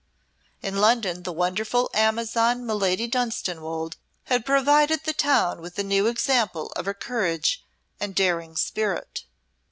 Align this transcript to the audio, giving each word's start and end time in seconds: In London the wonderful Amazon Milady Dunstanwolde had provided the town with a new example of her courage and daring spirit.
In 0.63 0.77
London 0.77 1.21
the 1.21 1.31
wonderful 1.31 1.91
Amazon 1.93 2.65
Milady 2.65 3.07
Dunstanwolde 3.07 3.97
had 4.23 4.47
provided 4.47 5.03
the 5.03 5.13
town 5.13 5.61
with 5.61 5.77
a 5.77 5.83
new 5.83 6.07
example 6.07 6.73
of 6.75 6.85
her 6.87 6.95
courage 6.95 7.63
and 7.99 8.15
daring 8.15 8.55
spirit. 8.55 9.25